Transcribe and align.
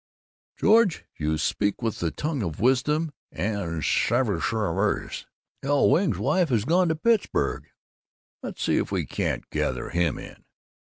"George, 0.57 1.05
you 1.19 1.37
speak 1.37 1.83
with 1.83 1.99
the 1.99 2.09
tongue 2.09 2.41
of 2.41 2.59
wisdom 2.59 3.13
and 3.31 3.59
sagashiteriferousness. 3.83 5.25
El 5.61 5.91
Wing's 5.91 6.17
wife 6.17 6.49
has 6.49 6.65
gone 6.65 6.81
on 6.89 6.89
to 6.89 6.95
Pittsburg. 6.95 7.67
Let's 8.41 8.63
see 8.63 8.77
if 8.77 8.91
we 8.91 9.05
can't 9.05 9.47
gather 9.51 9.91
him 9.91 10.17
in." 10.17 10.43